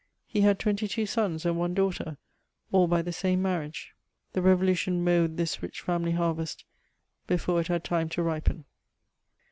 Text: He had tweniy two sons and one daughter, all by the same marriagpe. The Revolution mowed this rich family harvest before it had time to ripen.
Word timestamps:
He 0.25 0.41
had 0.41 0.57
tweniy 0.57 0.89
two 0.89 1.05
sons 1.05 1.45
and 1.45 1.59
one 1.59 1.75
daughter, 1.75 2.17
all 2.71 2.87
by 2.87 3.03
the 3.03 3.11
same 3.13 3.43
marriagpe. 3.43 3.89
The 4.33 4.41
Revolution 4.41 5.03
mowed 5.03 5.37
this 5.37 5.61
rich 5.61 5.79
family 5.81 6.13
harvest 6.13 6.65
before 7.27 7.61
it 7.61 7.67
had 7.67 7.83
time 7.83 8.09
to 8.09 8.23
ripen. 8.23 8.65